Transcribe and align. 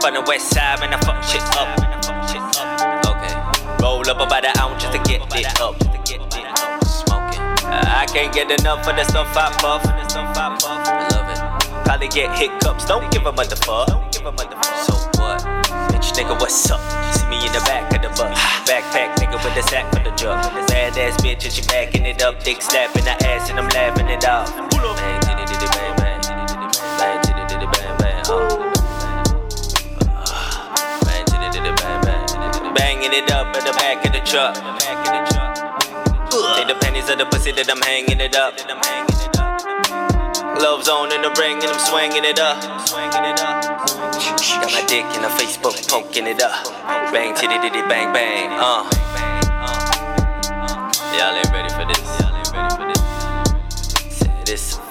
fuck 0.00 1.22
shit 1.22 1.42
up. 1.56 1.68
And 1.78 1.94
I 1.94 2.00
fuck 2.00 2.28
shit 2.28 2.42
up. 2.58 2.70
Okay. 3.06 3.34
Roll 3.82 4.08
up 4.08 4.20
about 4.20 4.44
an 4.44 4.52
ounce 4.58 4.82
just 4.82 4.92
to 4.92 4.98
get 5.02 5.20
it 5.34 5.60
up. 5.60 5.76
Smoking. 6.84 7.40
I 7.66 8.06
can't 8.06 8.32
get 8.32 8.50
enough 8.50 8.86
of 8.86 8.96
the 8.96 9.04
stuff 9.04 9.36
I 9.36 9.50
puff. 9.58 9.82
I 9.84 11.08
love 11.10 11.28
it. 11.30 11.84
Probably 11.84 12.08
get 12.08 12.36
hiccups. 12.36 12.84
Don't 12.86 13.10
give 13.12 13.26
a 13.26 13.32
motherfucker. 13.32 13.98
So 14.84 14.94
what? 15.20 15.40
Bitch, 15.90 16.12
nigga, 16.12 16.38
what's 16.40 16.70
up? 16.70 16.80
You 16.80 17.12
see 17.18 17.26
me 17.28 17.46
in 17.46 17.52
the 17.52 17.60
back 17.60 17.92
of 17.94 18.02
the 18.02 18.08
bus. 18.08 18.38
Backpack, 18.68 19.16
nigga, 19.16 19.42
with 19.44 19.54
the 19.54 19.62
sack 19.62 19.92
for 19.92 20.02
the 20.02 20.10
drug. 20.16 20.42
Bad 20.68 20.96
ass 20.98 21.20
bitch, 21.20 21.44
and 21.44 21.52
she 21.52 21.62
backing 21.62 22.06
it 22.06 22.22
up. 22.22 22.42
Dick 22.42 22.62
slapping 22.62 23.04
her 23.04 23.16
ass, 23.26 23.50
and 23.50 23.58
I'm 23.58 23.68
laughing 23.68 24.08
it 24.08 24.26
off. 24.26 24.50
Bang, 24.56 25.29
back 33.94 34.06
of 34.06 34.12
the 34.12 34.20
truck. 34.20 34.54
Take 36.54 36.68
the 36.68 36.78
pennies 36.80 37.10
of 37.10 37.18
the 37.18 37.26
pussy 37.26 37.50
that 37.52 37.68
I'm 37.68 37.82
hanging 37.82 38.20
it 38.20 38.36
up. 38.36 38.54
Gloves 40.58 40.88
on 40.88 41.10
in 41.12 41.22
the 41.22 41.30
ring 41.40 41.58
and 41.58 41.70
I'm 41.74 41.80
swinging 41.80 42.24
it 42.24 42.38
up. 42.38 42.62
Got 44.62 44.70
my 44.70 44.84
dick 44.86 45.06
in 45.16 45.22
the 45.22 45.32
Facebook 45.34 45.74
poking 45.88 46.28
it 46.28 46.40
up. 46.40 46.64
Bang, 47.10 47.34
titty, 47.34 47.58
diddy, 47.58 47.82
bang, 47.88 48.12
bang. 48.12 48.50
Uh. 48.54 48.86
Y'all 51.18 51.34
ain't 51.34 51.50
ready 51.50 51.70
for 51.74 51.84
this. 51.90 51.98
Y'all 52.20 52.36
ain't 52.36 52.52
ready 52.54 52.70
for 52.78 52.86
this. 52.86 53.02
Say 54.18 54.30
this 54.44 54.89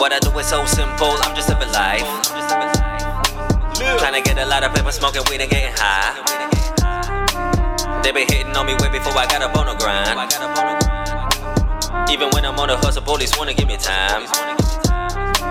What 0.00 0.14
I 0.14 0.18
do 0.18 0.32
is 0.38 0.46
so 0.46 0.64
simple, 0.64 1.12
I'm 1.20 1.36
just 1.36 1.50
living 1.50 1.68
life. 1.76 2.00
Trying 4.00 4.16
to 4.16 4.22
get 4.24 4.38
a 4.38 4.46
lot 4.46 4.64
of 4.64 4.72
paper, 4.72 4.90
smoking 4.90 5.20
weed 5.28 5.42
and 5.42 5.50
getting 5.50 5.74
high. 5.76 6.16
They 8.02 8.10
been 8.10 8.26
hitting 8.26 8.56
on 8.56 8.64
me 8.64 8.72
way 8.80 8.88
before 8.88 9.12
I 9.12 9.26
got 9.28 9.42
up 9.42 9.54
on 9.60 9.68
the 9.68 9.76
grind. 9.76 10.16
Even 12.08 12.30
when 12.30 12.46
I'm 12.46 12.58
on 12.58 12.68
the 12.68 12.78
hustle, 12.78 13.02
police 13.02 13.36
wanna 13.36 13.52
give 13.52 13.68
me 13.68 13.76
time. 13.76 14.24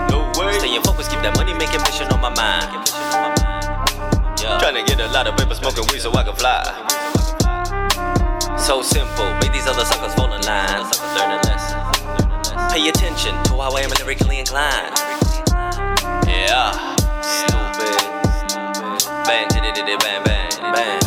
No 0.09 0.25
way. 0.33 0.57
Staying 0.57 0.81
focused, 0.81 1.11
keep 1.11 1.21
that 1.21 1.37
money 1.37 1.53
making 1.53 1.85
mission 1.85 2.09
on 2.09 2.19
my 2.19 2.33
mind. 2.33 2.89
Yeah. 4.41 4.57
Trying 4.57 4.81
to 4.81 4.83
get 4.89 4.99
a 4.99 5.13
lot 5.13 5.27
of 5.27 5.37
paper 5.37 5.53
smoking 5.53 5.85
weed 5.93 6.01
so 6.01 6.11
I 6.17 6.23
can 6.23 6.33
fly. 6.33 6.65
So 8.57 8.81
simple, 8.81 9.29
make 9.45 9.53
these 9.53 9.67
other 9.67 9.85
suckers 9.85 10.15
fall 10.15 10.33
in 10.33 10.41
line. 10.41 11.48
Pay 12.71 12.87
attention 12.87 13.33
to 13.45 13.53
how 13.57 13.71
I 13.71 13.81
am 13.81 13.89
lyrically 13.99 14.39
inclined. 14.39 14.93
Yeah. 16.27 16.95
Stupid. 17.21 17.99
Bang, 19.25 19.47
diddy, 19.49 19.71
bang, 19.97 20.23
bang, 20.23 20.49
bang. 20.73 20.99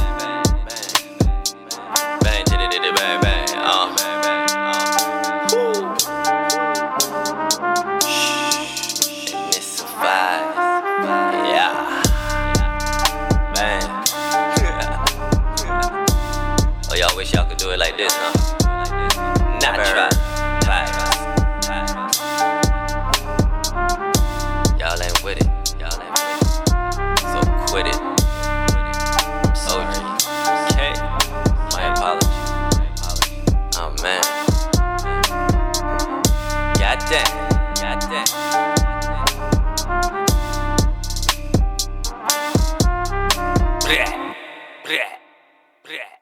Bang, 2.21 2.45
bang, 2.51 3.21
bang. 3.23 3.49
Uh. 3.57 3.95
Oh, 16.91 16.95
y'all 16.95 17.17
wish 17.17 17.33
y'all 17.33 17.47
could 17.49 17.57
do 17.57 17.71
it 17.71 17.79
like 17.79 17.97
this, 17.97 18.13
huh? 18.15 18.33
with 25.25 25.39
it. 25.39 25.47
Y'all 25.79 25.91
so 27.33 27.41
quit 27.69 27.87
it. 27.87 27.97
I'm 27.97 29.55
sorry. 29.55 29.87
Okay. 30.73 30.95
My 31.73 31.93
apology. 31.93 32.27
Oh 33.77 33.95
man. 34.03 34.23
Goddamn. 36.79 37.31
Goddamn. 37.77 38.27
Bleh. 43.81 44.11
Bleh. 44.85 46.22